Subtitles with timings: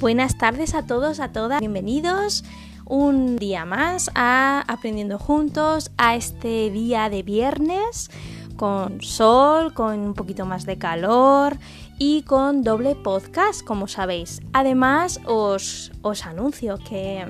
[0.00, 1.58] Buenas tardes a todos, a todas.
[1.58, 2.44] Bienvenidos
[2.84, 8.08] un día más a Aprendiendo Juntos, a este día de viernes
[8.56, 11.56] con sol, con un poquito más de calor
[11.98, 14.40] y con doble podcast, como sabéis.
[14.52, 17.26] Además, os, os anuncio que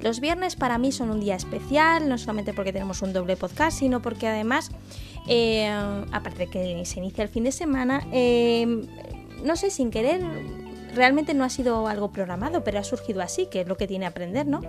[0.00, 3.76] los viernes para mí son un día especial, no solamente porque tenemos un doble podcast,
[3.76, 4.70] sino porque además,
[5.26, 5.68] eh,
[6.12, 8.86] aparte de que se inicia el fin de semana, eh,
[9.42, 10.22] no sé, sin querer
[10.94, 14.06] realmente no ha sido algo programado, pero ha surgido así, que es lo que tiene
[14.06, 14.60] aprender, ¿no?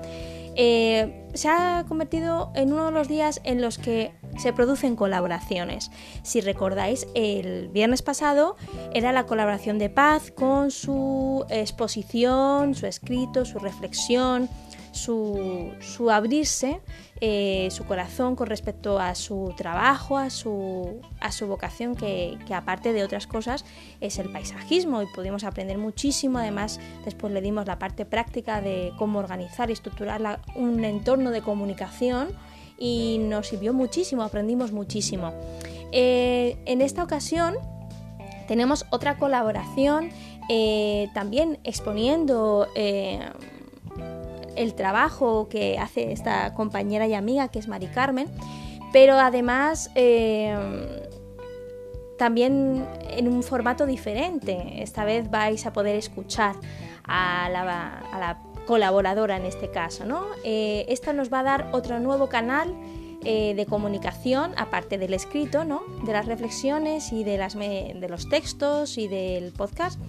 [0.55, 5.91] Eh, se ha convertido en uno de los días en los que se producen colaboraciones.
[6.23, 8.55] Si recordáis, el viernes pasado
[8.93, 14.49] era la colaboración de Paz con su exposición, su escrito, su reflexión,
[14.95, 16.81] su, su abrirse
[17.22, 22.91] eh, su corazón con respecto a su trabajo, a su, a su vocación, que, aparte
[22.91, 23.63] de otras cosas
[24.02, 26.40] es el paisajismo y pudimos aprender muchísimo.
[26.40, 31.41] Además, después le dimos la parte práctica de cómo organizar y estructurar un entorno de
[31.41, 32.29] comunicación
[32.77, 35.34] y nos sirvió muchísimo, aprendimos muchísimo.
[35.93, 37.55] Eh, en esta ocasión
[38.49, 40.10] tenemos otra colaboración
[40.49, 42.68] eh, también exponiendo
[44.55, 48.27] el trabajo que hace esta compañera y amiga que es Mari Carmen,
[48.91, 50.55] pero además eh,
[52.17, 54.81] también en un formato diferente.
[54.81, 56.55] Esta vez vais a poder escuchar
[57.03, 60.05] a la, colaboradora en este caso.
[60.05, 60.26] ¿no?
[60.43, 62.73] Eh, esta nos va a dar otro nuevo canal
[63.23, 65.83] eh, de comunicación, aparte del escrito, ¿no?
[66.03, 70.00] de las reflexiones y de, las de los textos y del podcast,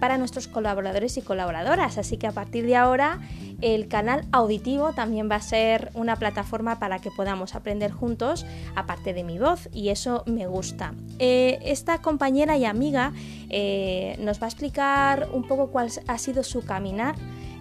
[0.00, 1.96] para nuestros colaboradores y colaboradoras.
[1.96, 3.20] Así que a partir de ahora
[3.62, 9.14] el canal auditivo también va a ser una plataforma para que podamos aprender juntos, aparte
[9.14, 10.94] de mi voz, y eso me gusta.
[11.18, 13.12] Eh, esta compañera y amiga
[13.48, 17.14] eh, nos va a explicar un poco cuál ha sido su caminar.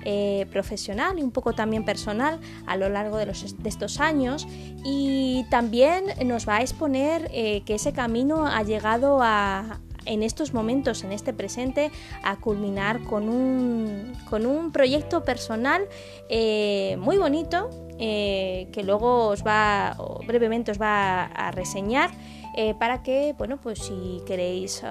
[0.03, 4.47] Eh, profesional y un poco también personal a lo largo de, de, estos años
[4.83, 11.03] y también nos va a exponer que ese camino ha llegado a, en estos momentos,
[11.03, 11.91] en este presente,
[12.23, 15.87] a culminar con un, con un proyecto personal
[16.29, 17.69] eh, muy bonito
[17.99, 19.95] eh, que luego os va,
[20.25, 22.11] brevemente os va a, reseñar
[22.55, 24.83] eh, para que, bueno, pues si queréis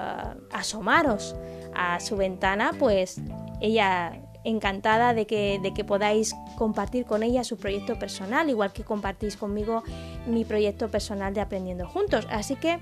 [0.53, 1.35] asomaros
[1.75, 3.21] a su ventana, pues
[3.61, 8.85] ella encantada de que, de que podáis compartir con ella su proyecto personal, igual que
[8.85, 9.83] compartís conmigo
[10.27, 12.27] mi proyecto personal de Aprendiendo Juntos.
[12.31, 12.81] Así que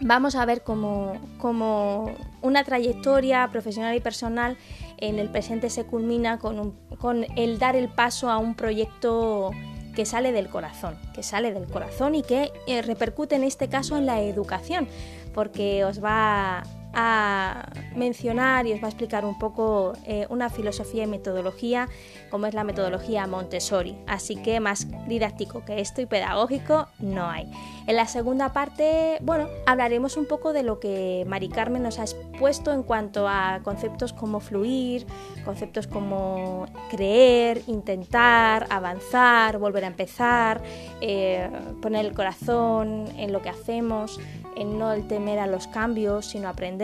[0.00, 1.14] vamos a ver cómo,
[2.42, 4.56] una trayectoria profesional y personal
[4.98, 9.50] en el presente se culmina con, con, el dar el paso a un proyecto
[9.94, 13.96] que sale del corazón, que sale del corazón y que eh, repercute en este caso
[13.96, 14.88] en la educación,
[15.34, 16.62] porque os va
[16.94, 21.88] a mencionar y os va a explicar un poco eh, una filosofía y metodología
[22.30, 23.96] como es la metodología Montessori.
[24.06, 27.50] Así que más didáctico que esto y pedagógico no hay.
[27.86, 32.02] En la segunda parte, bueno, hablaremos un poco de lo que Mari Carmen nos ha
[32.02, 35.06] expuesto en cuanto a conceptos como fluir,
[35.44, 40.62] conceptos como creer, intentar, avanzar, volver a empezar,
[41.00, 41.50] eh,
[41.82, 44.20] poner el corazón en lo que hacemos,
[44.56, 46.79] en no el temer a los cambios, sino aprender.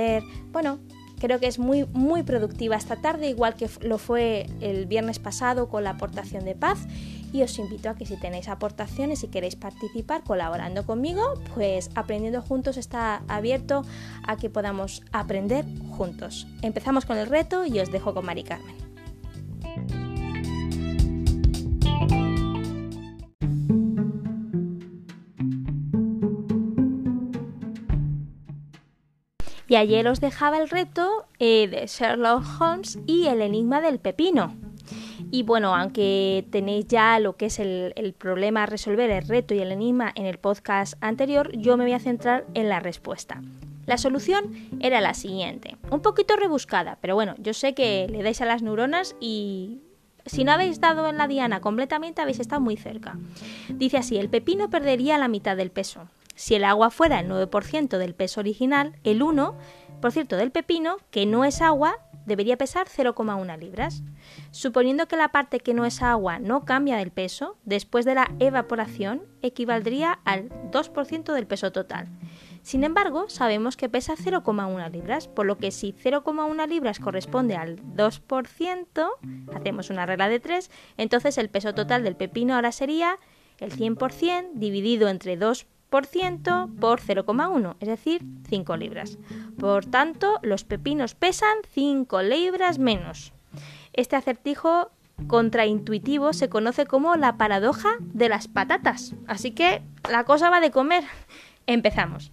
[0.53, 0.79] Bueno,
[1.19, 5.69] Creo que es muy, muy productiva esta tarde, igual que lo fue el viernes pasado
[5.69, 6.87] con la aportación de paz.
[7.33, 11.23] Y os invito a que si tenéis aportaciones y queréis participar colaborando conmigo,
[11.55, 13.83] pues aprendiendo juntos está abierto
[14.27, 15.65] a que podamos aprender
[15.97, 16.47] juntos.
[16.63, 18.85] Empezamos con el reto y os dejo con Mari Carmen.
[29.69, 34.54] Y ayer os dejaba el reto eh, de Sherlock Holmes y el enigma del pepino.
[35.31, 39.54] Y bueno, aunque tenéis ya lo que es el, el, problema a resolver, el reto
[39.54, 43.43] y el enigma en el podcast anterior, yo me voy a centrar en la respuesta.
[43.87, 48.41] La solución era la siguiente, un poquito rebuscada, pero bueno, yo sé que le dais
[48.41, 49.80] a las neuronas y
[50.27, 53.16] si no habéis dado en la diana completamente habéis estado muy cerca.
[53.68, 56.09] Dice así, el pepino perdería la mitad del peso.
[56.36, 61.44] Si el agua fuera el 9% del peso original, el 1% del pepino, que no
[61.44, 64.03] es agua, debería pesar 0,1 libras.
[64.50, 68.30] Suponiendo que la parte que no es agua no cambia del peso, después de la
[68.38, 72.09] evaporación equivaldría al 2% del peso total.
[72.62, 77.78] Sin embargo, sabemos que pesa 0,1 libras, por lo que si 0,1 libras corresponde al
[77.94, 79.10] 2%,
[79.54, 83.18] hacemos una regla de 3, entonces el peso total del pepino ahora sería
[83.59, 86.06] el 100% dividido entre 2 por
[87.00, 89.18] 0,1, es decir, 5 libras.
[89.59, 93.33] Por tanto, los pepinos pesan 5 libras menos.
[93.92, 94.91] Este acertijo
[95.28, 99.15] contraintuitivo se conoce como la paradoja de las patatas.
[99.27, 101.04] Así que la cosa va de comer.
[101.66, 102.32] Empezamos.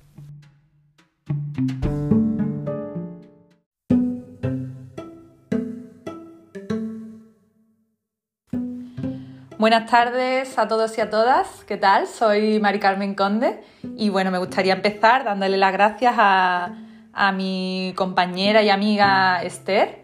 [9.63, 11.63] Buenas tardes a todos y a todas.
[11.65, 12.05] ¿Qué tal?
[12.05, 13.63] Soy Mari Carmen Conde
[13.95, 20.03] y bueno, me gustaría empezar dándole las gracias a, mi compañera y amiga Esther.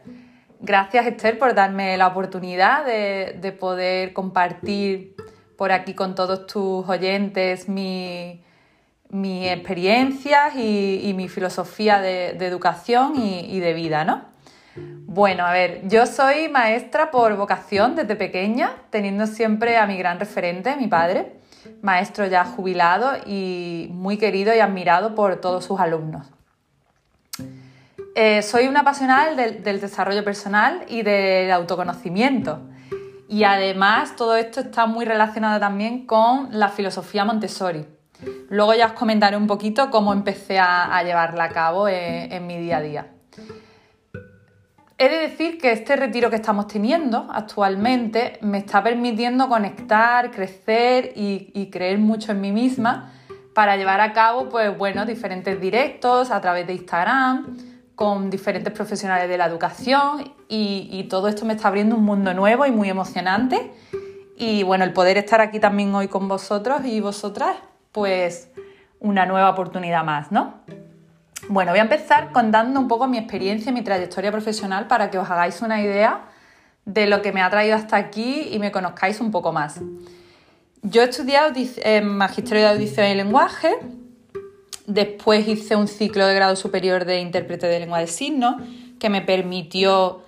[0.61, 5.17] Gracias Esther por darme la oportunidad de, poder compartir
[5.57, 8.39] por aquí con todos tus oyentes mis
[9.11, 14.23] experiencias y, mi filosofía de, educación y, y de vida, ¿no?
[14.75, 20.19] Bueno, a ver, yo soy maestra por vocación desde pequeña, teniendo siempre a mi gran
[20.19, 21.33] referente, mi padre,
[21.81, 26.27] maestro ya jubilado y muy querido y admirado por todos sus alumnos.
[28.15, 32.61] Eh, soy una apasionada del, del desarrollo personal y del autoconocimiento.
[33.27, 37.85] Y además todo esto está muy relacionado también con la filosofía Montessori.
[38.49, 42.77] Luego ya os comentaré un poquito cómo empecé a, llevarla a cabo en mi día
[42.77, 43.18] a día.
[45.01, 51.13] He de decir que este retiro que estamos teniendo actualmente me está permitiendo conectar, crecer
[51.15, 53.13] y, creer mucho en mí misma
[53.53, 57.55] para llevar a cabo, pues bueno, diferentes directos a través de Instagram,
[57.95, 62.33] con diferentes profesionales de la educación y, y, todo esto me está abriendo un mundo
[62.33, 63.71] nuevo y muy emocionante.
[64.35, 67.55] Y bueno, el poder estar aquí también hoy con vosotros y vosotras,
[67.93, 68.51] pues
[68.99, 70.55] una nueva oportunidad más, ¿no?
[71.51, 75.17] Bueno, voy a empezar contando un poco mi experiencia y mi trayectoria profesional para que
[75.17, 76.25] os hagáis una idea
[76.85, 79.81] de lo que me ha traído hasta aquí y me conozcáis un poco más.
[80.83, 83.79] Yo he estudiado en Magisterio de Audición y Lenguaje,
[84.85, 88.57] después hice un ciclo de grado superior de intérprete de lengua de signos
[88.99, 90.21] que me permitió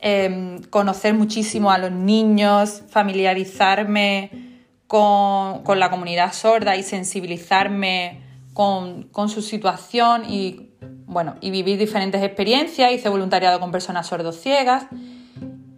[0.00, 8.23] em, conocer muchísimo a los niños, familiarizarme con la comunidad sorda y sensibilizarme
[8.54, 10.70] con, su situación y,
[11.06, 12.92] bueno, y vivir diferentes experiencias.
[12.92, 14.86] Hice voluntariado con personas sordociegas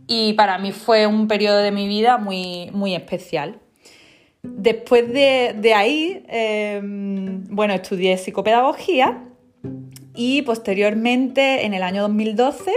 [0.06, 3.58] y para mí fue un periodo de mi vida muy, muy especial.
[4.42, 9.24] Después de, ahí, em, bueno, estudié psicopedagogía
[10.14, 12.70] y posteriormente, en el año 2012,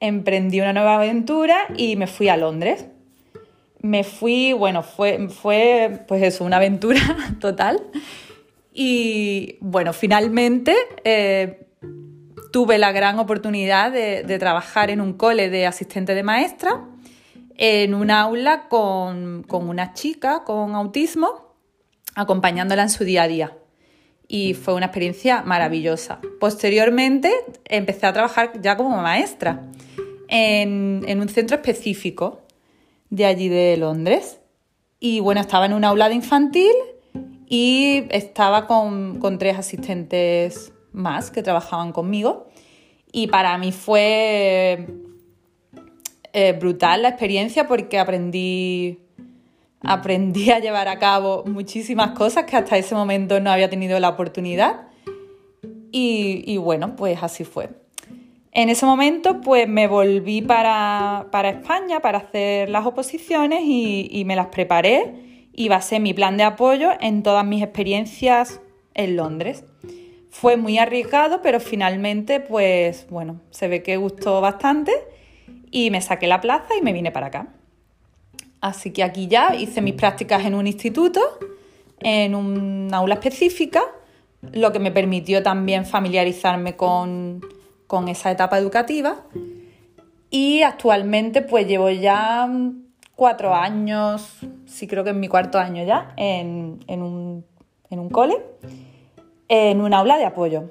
[0.00, 2.86] emprendí una nueva aventura y me fui a Londres.
[3.80, 7.00] Me fui, bueno, fue, fue pues eso, una aventura
[7.40, 7.82] total.
[8.80, 10.72] Y bueno, finalmente
[11.02, 11.66] eh,
[12.52, 16.84] tuve la gran oportunidad de, trabajar en un cole de asistente de maestra,
[17.56, 21.56] en un aula con, una chica con autismo,
[22.14, 23.58] acompañándola en su día a día.
[24.28, 26.20] Y fue una experiencia maravillosa.
[26.38, 27.32] Posteriormente
[27.64, 29.64] empecé a trabajar ya como maestra
[30.28, 32.42] en, en un centro específico
[33.10, 34.38] de allí de Londres.
[35.00, 36.70] Y bueno, estaba en un aula de infantil
[37.48, 42.46] y estaba con, tres asistentes más que trabajaban conmigo.
[43.10, 44.86] Y para mí fue
[46.34, 48.98] eh, brutal la experiencia porque aprendí,
[49.80, 54.10] aprendí a llevar a cabo muchísimas cosas que hasta ese momento no había tenido la
[54.10, 54.88] oportunidad.
[55.90, 57.70] Y, bueno, pues así fue.
[58.52, 64.48] En ese momento pues me volví para, España para hacer las oposiciones y me las
[64.48, 65.27] preparé
[65.58, 68.60] y basé mi plan de apoyo en todas mis experiencias
[68.94, 69.64] en Londres.
[70.30, 74.92] Fue muy arriesgado, pero finalmente, pues bueno, se ve que gustó bastante
[75.72, 77.48] y me saqué la plaza y me vine para acá.
[78.60, 81.20] Así que aquí ya hice mis prácticas en un instituto,
[81.98, 83.82] en un aula específica,
[84.52, 87.40] lo que me permitió también familiarizarme con,
[87.88, 89.24] con esa etapa educativa.
[90.30, 92.48] Y actualmente pues llevo ya
[93.18, 97.44] cuatro años, sí creo que en mi cuarto año ya, en, un,
[97.90, 98.40] en un cole,
[99.48, 100.70] en un aula de apoyo.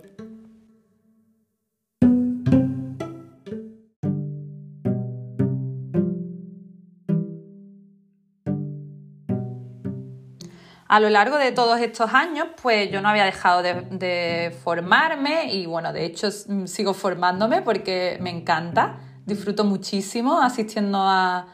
[10.88, 15.54] A lo largo de todos estos años, pues yo no había dejado de, de, formarme
[15.54, 21.48] y bueno, de hecho sigo formándome porque me encanta, disfruto muchísimo asistiendo a,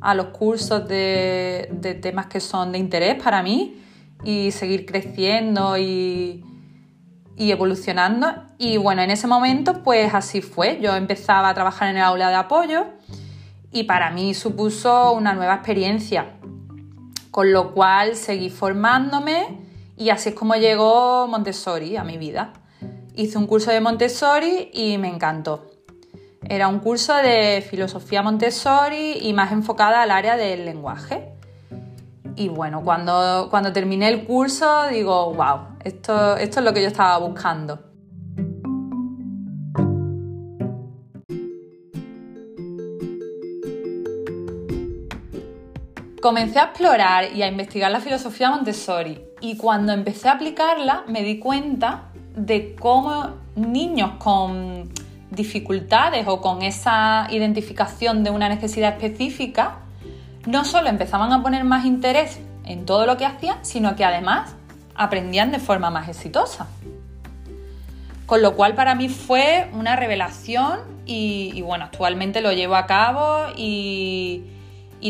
[0.00, 3.82] a los cursos de, temas que son de interés para mí
[4.22, 6.44] y seguir creciendo y,
[7.36, 8.28] y evolucionando.
[8.58, 10.78] Y bueno, en ese momento pues así fue.
[10.80, 12.84] Yo empezaba a trabajar en el aula de apoyo
[13.72, 16.34] y para mí supuso una nueva experiencia.
[17.30, 19.58] Con lo cual seguí formándome
[19.96, 22.52] y así es como llegó Montessori a mi vida.
[23.16, 25.73] Hice un curso de Montessori y me encantó.
[26.46, 31.30] Era un curso de filosofía Montessori y más enfocada al área del lenguaje.
[32.36, 36.88] Y bueno, cuando, cuando terminé el curso digo, wow, esto, esto es lo que yo
[36.88, 37.78] estaba buscando.
[46.20, 51.22] Comencé a explorar y a investigar la filosofía Montessori y cuando empecé a aplicarla me
[51.22, 54.90] di cuenta de cómo niños con
[55.34, 59.78] dificultades o con esa identificación de una necesidad específica
[60.46, 64.54] no solo empezaban a poner más interés en todo lo que hacían, sino que además
[64.94, 66.66] aprendían de forma más exitosa.
[68.26, 73.52] Con lo cual para mí fue una revelación y, bueno, actualmente lo llevo a cabo
[73.56, 74.50] y,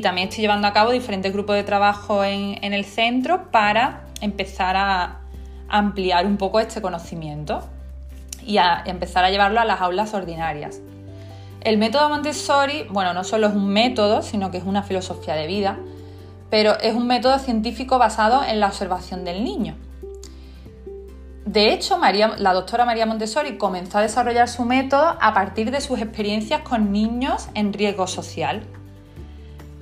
[0.02, 5.20] también estoy llevando a cabo diferentes grupos de trabajo en, el centro para empezar a
[5.68, 7.62] ampliar un poco este conocimiento
[8.46, 10.80] y a empezar a llevarlo a las aulas ordinarias.
[11.60, 15.46] El método Montessori, bueno, no solo es un método, sino que es una filosofía de
[15.46, 15.78] vida,
[16.50, 19.76] pero es un método científico basado en la observación del niño.
[21.46, 21.98] De hecho,
[22.38, 26.90] la doctora María Montessori comenzó a desarrollar su método a partir de sus experiencias con
[26.90, 28.62] niños en riesgo social.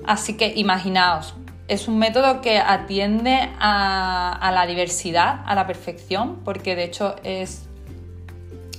[0.05, 1.35] Así que imaginaos,
[1.67, 7.69] es un método que atiende a, la diversidad, a la perfección, porque de hecho es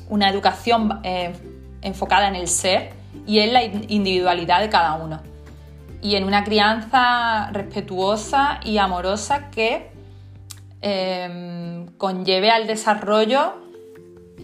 [0.08, 1.32] una educación eh,
[1.82, 2.92] enfocada en el ser
[3.26, 5.20] y en la individualidad de cada uno.
[6.02, 9.90] Y en una crianza respetuosa y amorosa que
[10.82, 13.54] em, conlleve al desarrollo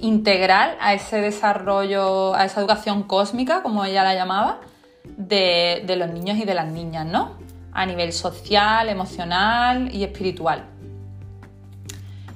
[0.00, 4.60] integral, a ese desarrollo, a esa educación cósmica, como ella la llamaba,
[5.04, 7.32] de, de los niños y de las niñas, ¿no?
[7.72, 10.64] A nivel social, emocional y espiritual.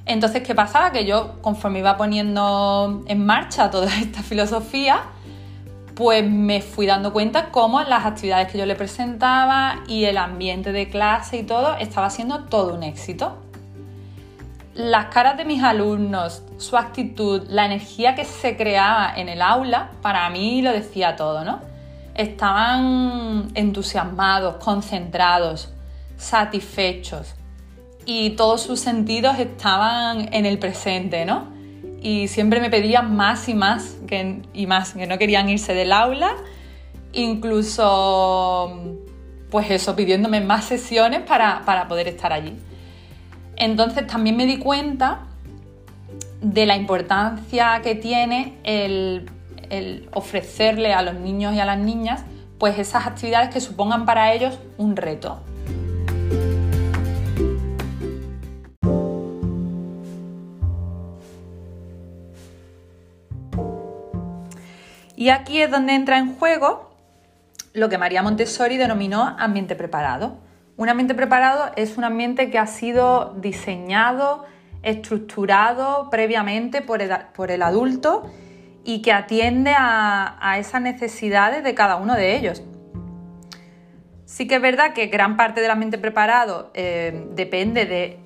[0.07, 0.93] Entonces, ¿qué pasaba?
[0.93, 5.03] Que yo, conforme iba poniendo en marcha toda esta filosofía,
[5.95, 10.73] pues me fui dando cuenta cómo las actividades que yo le presentaba y el ambiente
[10.73, 13.39] de clase y todo estaba siendo todo un éxito.
[14.75, 19.91] Las caras de mis alumnos, su actitud, la energía que se creaba en el aula,
[20.03, 21.61] para mí lo decía todo, ¿no?
[22.17, 25.73] Estaban entusiasmados, concentrados,
[26.17, 27.37] satisfechos
[28.07, 31.53] y todos sus sentidos estaban en el presente, ¿no?
[32.03, 33.97] Y siempre me pedían más y más
[34.53, 36.37] y más, que no querían irse del aula,
[37.13, 38.99] incluso,
[39.51, 42.55] pues eso, pidiéndome más sesiones para, poder estar allí.
[43.57, 45.23] Entonces también me di cuenta
[46.41, 49.31] de la importancia que tiene el,
[49.71, 52.25] el ofrecerle a los niños y a las niñas
[52.59, 55.41] pues esas actividades que supongan para ellos un reto.
[65.25, 66.91] Y aquí es donde entra en juego
[67.73, 70.37] lo que María Montessori denominó ambiente preparado.
[70.77, 74.45] Un ambiente preparado es un ambiente que ha sido diseñado,
[74.83, 78.31] estructurado previamente por el, adulto
[78.85, 82.63] y que atiende a, esas necesidades de cada uno de ellos.
[84.27, 88.19] Sí que es verdad que gran parte del ambiente preparado eh, depende de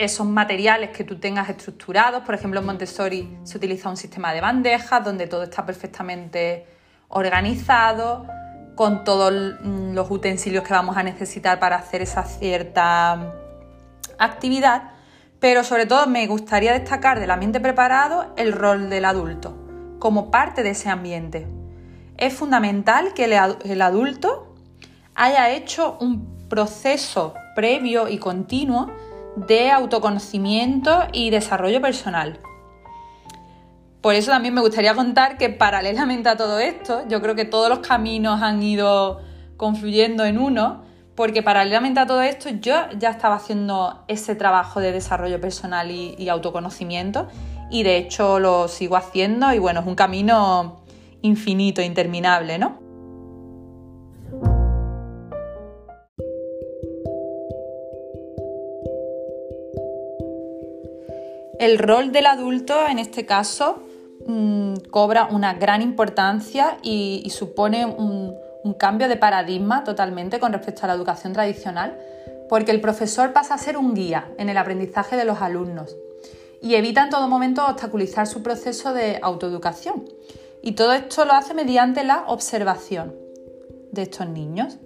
[0.00, 2.22] esos materiales que tú tengas estructurados.
[2.22, 6.66] Por ejemplo, en Montessori se utiliza un sistema de bandejas donde todo está perfectamente
[7.08, 8.26] organizado,
[8.74, 13.34] con todos los utensilios que vamos a necesitar para hacer esa cierta
[14.18, 14.92] actividad.
[15.38, 19.56] Pero sobre todo me gustaría destacar del ambiente preparado el rol del adulto
[19.98, 21.46] como parte de ese ambiente.
[22.16, 24.54] Es fundamental que el adulto
[25.14, 28.90] haya hecho un proceso previo y continuo
[29.46, 32.40] de autoconocimiento y desarrollo personal.
[34.00, 37.68] Por eso también me gustaría contar que paralelamente a todo esto, yo creo que todos
[37.68, 39.20] los caminos han ido
[39.58, 40.82] confluyendo en uno,
[41.14, 46.28] porque paralelamente a todo esto yo ya estaba haciendo ese trabajo de desarrollo personal y,
[46.30, 47.28] autoconocimiento
[47.70, 50.80] y de hecho lo sigo haciendo y bueno, es un camino
[51.20, 52.89] infinito, interminable, ¿no?
[61.60, 63.82] El rol del adulto en este caso
[64.26, 68.34] mm, cobra una gran importancia y, supone un,
[68.78, 71.98] cambio de paradigma totalmente con respecto a la educación tradicional,
[72.48, 75.94] porque el profesor pasa a ser un guía en el aprendizaje de los alumnos
[76.62, 80.06] y evita en todo momento obstaculizar su proceso de autoeducación.
[80.62, 83.14] Y todo esto lo hace mediante la observación
[83.92, 84.78] de estos niños.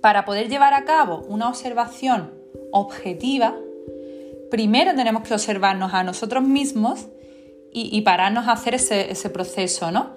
[0.00, 2.32] Para poder llevar a cabo una observación
[2.70, 3.56] objetiva,
[4.50, 7.06] primero tenemos que observarnos a nosotros mismos
[7.76, 10.10] y, pararnos a hacer ese, proceso, ¿no?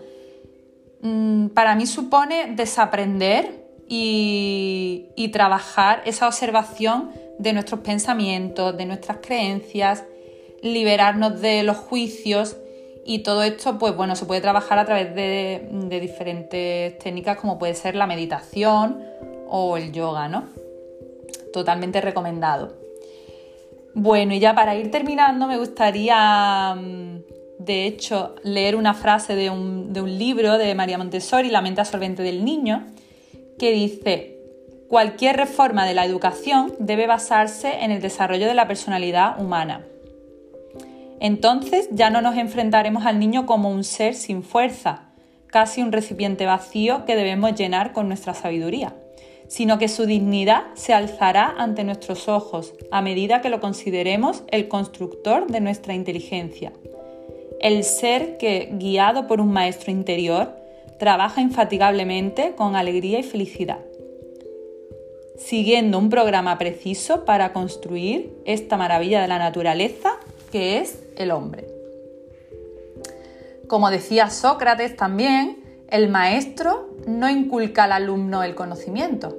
[1.01, 9.17] mm, para mí supone desaprender y, y trabajar esa observación de nuestros pensamientos, de nuestras
[9.21, 10.03] creencias,
[10.61, 12.57] liberarnos de los juicios
[13.05, 17.57] y todo esto, pues bueno, se puede trabajar a través de, de, diferentes técnicas como
[17.57, 19.01] puede ser la meditación
[19.47, 20.43] o el yoga, ¿no?
[21.53, 22.86] Totalmente recomendado.
[23.99, 27.23] Bueno, y ya para ir terminando me gustaría, mm,
[27.57, 31.81] de hecho, leer una frase de un, de un libro de María Montessori, La mente
[31.81, 32.85] absorbente del niño,
[33.57, 34.37] que dice,
[34.87, 39.83] Cualquier reforma de la educación debe basarse en el desarrollo de la personalidad humana.
[41.19, 45.09] Entonces ya no nos enfrentaremos al niño como un ser sin fuerza,
[45.47, 48.93] casi un recipiente vacío que debemos llenar con nuestra sabiduría,
[49.47, 54.67] sino que su dignidad se alzará ante nuestros ojos a medida que lo consideremos el
[54.67, 56.73] constructor de nuestra inteligencia,
[57.59, 60.55] el ser que, guiado por un maestro interior,
[60.99, 63.79] trabaja infatigablemente con alegría y felicidad
[65.37, 70.17] siguiendo un programa preciso para construir esta maravilla de la naturaleza
[70.51, 71.67] que es el hombre.
[73.67, 75.57] Como decía Sócrates también,
[75.89, 79.37] el maestro no inculca al alumno el conocimiento,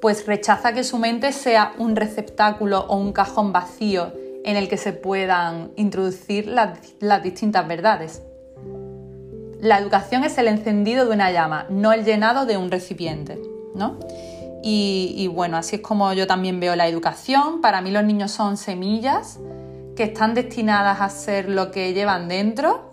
[0.00, 4.12] pues rechaza que su mente sea un receptáculo o un cajón vacío
[4.44, 8.22] en el que se puedan introducir las, distintas verdades.
[9.60, 13.38] La educación es el encendido de una llama, no el llenado de un recipiente,
[13.74, 13.98] ¿no?
[14.62, 17.62] Y, bueno, así es como yo también veo la educación.
[17.62, 19.38] Para mí los niños son semillas
[19.96, 22.89] que están destinadas a ser lo que llevan dentro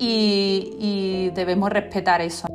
[0.00, 2.48] y, debemos respetar eso.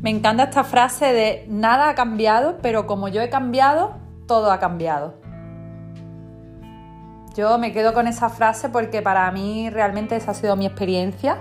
[0.00, 3.96] Me encanta esta frase de nada ha cambiado, pero como yo he cambiado,
[4.26, 5.14] todo ha cambiado.
[7.36, 11.36] Yo me quedo con esa frase porque para mí realmente esa ha sido mi experiencia.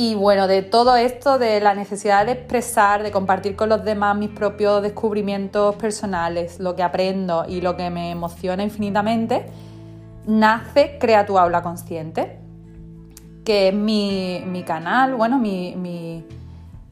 [0.00, 4.16] Y bueno, de todo esto, de la necesidad de expresar, de compartir con los demás
[4.16, 9.46] mis propios descubrimientos personales, lo que aprendo y lo que me emociona infinitamente,
[10.24, 12.38] nace Crea tu aula consciente,
[13.44, 15.74] que es mi, canal, bueno, mi,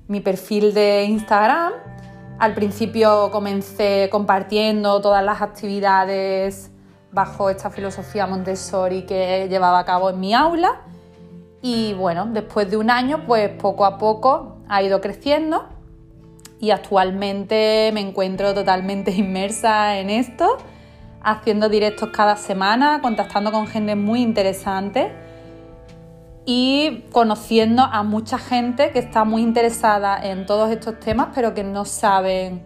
[0.09, 1.75] mi perfil de Instagram.
[2.40, 6.73] Al principio comencé compartiendo todas las actividades
[7.12, 10.81] bajo esta filosofía Montessori que llevaba a cabo en mi aula.
[11.62, 15.69] Y bueno, después de un año, pues poco a poco ha ido creciendo
[16.61, 20.59] y actualmente me encuentro totalmente inmersa en esto,
[21.23, 25.12] haciendo directos cada semana, contactando con gente muy interesante
[26.45, 31.64] y conociendo a mucha gente que está muy interesada en todos estos temas, pero que
[31.64, 32.64] no saben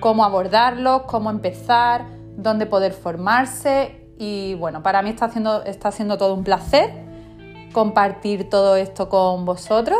[0.00, 2.04] cómo abordarlos, cómo empezar,
[2.36, 4.06] dónde poder formarse.
[4.18, 7.01] Y bueno, para mí está, haciendo, está siendo todo un placer
[7.72, 9.98] compartir todo esto con vosotros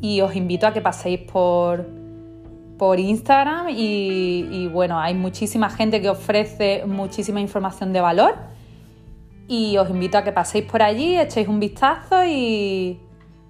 [0.00, 1.86] y os invito a que paséis por,
[2.78, 8.34] por Instagram y, bueno, hay muchísima gente que ofrece muchísima información de valor
[9.48, 13.00] y os invito a que paséis por allí, echéis un vistazo y,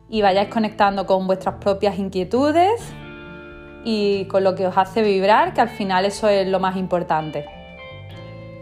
[0.09, 2.81] y vayáis conectando con vuestras propias inquietudes
[3.85, 7.56] y con lo que os hace vibrar, que al final eso es lo más importante.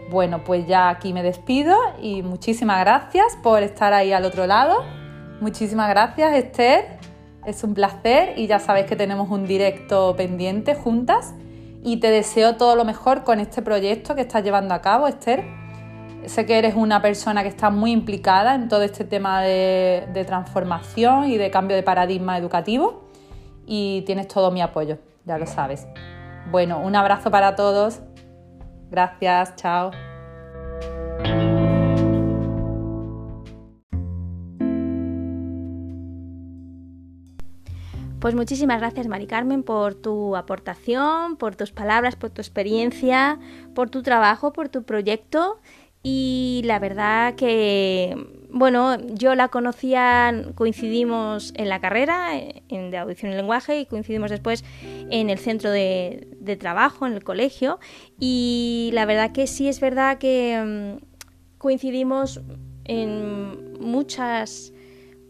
[0.09, 4.83] Bueno, pues ya aquí me despido y muchísimas gracias por estar ahí al otro lado.
[5.41, 6.99] Muchísimas gracias, Esther.
[7.45, 11.33] Es un placer y ya sabéis que tenemos un directo pendiente juntas
[11.83, 15.43] y te deseo todo lo mejor con este proyecto que estás llevando a cabo, Esther.
[16.25, 20.25] Sé que eres una persona que está muy implicada en todo este tema de, de
[20.25, 23.09] transformación y de cambio de paradigma educativo
[23.67, 25.87] y tienes todo mi apoyo ya lo sabes.
[26.51, 28.01] Bueno, un abrazo para todos.
[28.89, 29.91] Gracias, chao.
[38.25, 43.37] Pues muchísimas gracias, Mari Carmen, por tu aportación, por tus palabras, por tu experiencia,
[43.75, 45.59] por tu trabajo, por tu proyecto.
[46.07, 48.15] Y la verdad que
[48.55, 52.39] bueno, yo la conocía, coincidimos en la carrera
[52.69, 54.63] en, de audición y lenguaje y coincidimos después
[55.09, 57.79] en el centro de, trabajo, en el colegio.
[58.17, 61.03] Y la verdad que sí es verdad que mm,
[61.57, 62.39] coincidimos
[62.85, 64.71] en muchas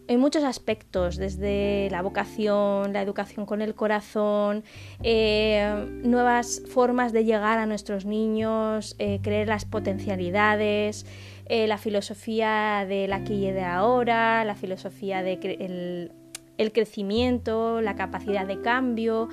[0.07, 4.63] en muchos aspectos, desde la vocación, la educación con el corazón,
[5.03, 11.05] eh, nuevas formas de llegar a nuestros niños, eh, creer las potencialidades,
[11.47, 16.11] eh, la filosofía del aquí y de ahora, la filosofía del
[16.57, 19.29] el, crecimiento, la capacidad de cambio,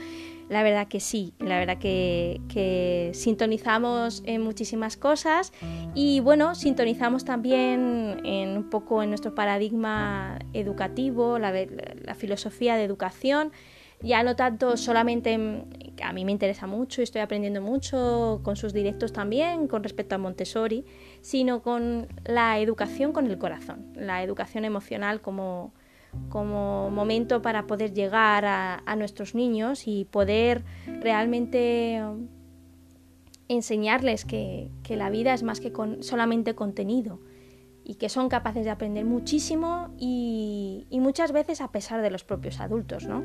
[0.53, 5.53] la verdad que sí, la verdad que, sintonizamos en muchísimas cosas
[5.95, 12.85] y bueno, sintonizamos también en un poco en nuestro paradigma educativo, la, la filosofía de
[12.85, 13.51] educación.
[14.03, 15.39] Ya no tanto solamente
[16.03, 20.17] a mí me interesa mucho y estoy aprendiendo mucho con sus directos también con respecto
[20.17, 20.85] a Montessori,
[21.21, 25.73] sino con la educación con el corazón, la educación emocional como,
[26.29, 30.65] como momento para poder llegar a, nuestros niños y poder
[31.01, 32.01] realmente
[33.49, 37.21] enseñarles que, la vida es más que solamente contenido
[37.85, 42.61] y que son capaces de aprender muchísimo y, muchas veces a pesar de los propios
[42.61, 43.25] adultos, ¿no?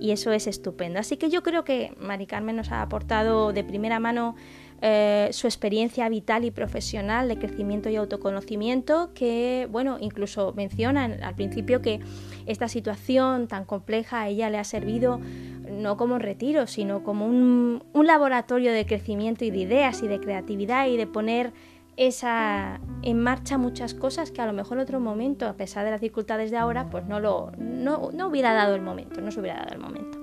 [0.00, 0.98] Y eso es estupendo.
[0.98, 4.34] Así que yo creo que Mari Carmen nos ha aportado de primera mano
[4.80, 11.34] eh, su experiencia vital y profesional de crecimiento y autoconocimiento, que, bueno, incluso menciona al
[11.34, 12.00] principio que
[12.46, 15.20] esta situación tan compleja a ella le ha servido
[15.68, 20.20] no como retiro, sino como un, un laboratorio de crecimiento y de ideas y de
[20.20, 21.52] creatividad y de poner
[21.98, 25.90] esa en marcha muchas cosas que a lo mejor en otro momento, a pesar de
[25.90, 29.56] las dificultades de ahora, pues no lo no, no hubiera dado el momento, no hubiera
[29.56, 30.18] dado el momento.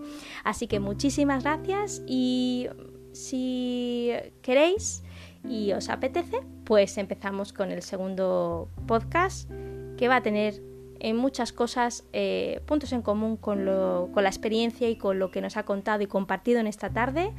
[0.46, 2.70] Así que muchísimas gracias y
[3.16, 5.04] si queréis
[5.48, 9.50] y os apetece, pues empezamos con el segundo podcast
[9.98, 10.62] que va a tener
[11.00, 15.32] en muchas cosas eh, puntos en común con, lo, con, la experiencia y con lo
[15.32, 17.34] que nos ha contado y compartido en esta tarde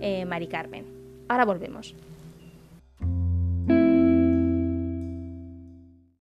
[0.00, 0.86] eh, Mari Carmen.
[1.28, 1.94] Ahora volvemos.